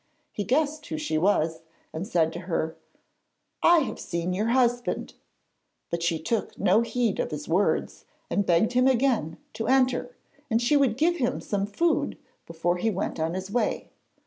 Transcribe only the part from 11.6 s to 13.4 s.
food before he went on